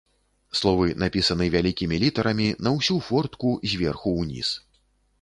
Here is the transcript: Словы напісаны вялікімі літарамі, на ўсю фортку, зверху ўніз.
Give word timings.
Словы 0.59 0.87
напісаны 1.03 1.45
вялікімі 1.57 2.01
літарамі, 2.05 2.49
на 2.69 2.75
ўсю 2.79 2.99
фортку, 3.11 3.55
зверху 3.75 4.19
ўніз. 4.21 4.49